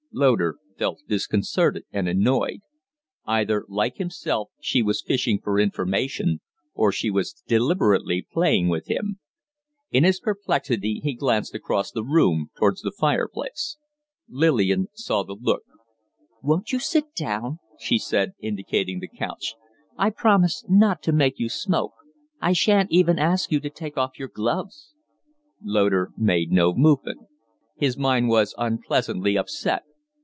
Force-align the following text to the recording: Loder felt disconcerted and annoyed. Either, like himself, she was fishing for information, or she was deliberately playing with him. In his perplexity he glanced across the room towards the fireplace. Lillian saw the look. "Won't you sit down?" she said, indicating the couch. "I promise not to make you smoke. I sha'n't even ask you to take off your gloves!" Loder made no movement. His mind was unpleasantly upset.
Loder 0.13 0.57
felt 0.77 0.99
disconcerted 1.07 1.85
and 1.89 2.09
annoyed. 2.09 2.59
Either, 3.25 3.63
like 3.69 3.95
himself, 3.95 4.49
she 4.59 4.81
was 4.81 5.01
fishing 5.01 5.39
for 5.41 5.57
information, 5.57 6.41
or 6.73 6.91
she 6.91 7.09
was 7.09 7.41
deliberately 7.47 8.27
playing 8.29 8.67
with 8.67 8.87
him. 8.89 9.21
In 9.89 10.03
his 10.03 10.19
perplexity 10.19 10.99
he 11.01 11.13
glanced 11.13 11.55
across 11.55 11.91
the 11.91 12.03
room 12.03 12.49
towards 12.59 12.81
the 12.81 12.91
fireplace. 12.91 13.77
Lillian 14.27 14.89
saw 14.93 15.23
the 15.23 15.33
look. 15.33 15.63
"Won't 16.43 16.73
you 16.73 16.79
sit 16.79 17.15
down?" 17.15 17.59
she 17.79 17.97
said, 17.97 18.33
indicating 18.41 18.99
the 18.99 19.07
couch. 19.07 19.55
"I 19.97 20.09
promise 20.09 20.65
not 20.67 21.01
to 21.03 21.13
make 21.13 21.39
you 21.39 21.47
smoke. 21.47 21.93
I 22.41 22.51
sha'n't 22.51 22.91
even 22.91 23.17
ask 23.17 23.49
you 23.49 23.61
to 23.61 23.69
take 23.69 23.97
off 23.97 24.19
your 24.19 24.27
gloves!" 24.27 24.93
Loder 25.63 26.11
made 26.17 26.51
no 26.51 26.73
movement. 26.73 27.29
His 27.77 27.97
mind 27.97 28.27
was 28.27 28.53
unpleasantly 28.57 29.37
upset. 29.37 29.83